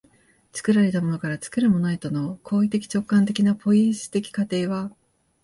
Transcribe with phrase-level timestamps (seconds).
[0.51, 4.91] 作られたものから作るものへとの行為的直観的なポイエシス的過程は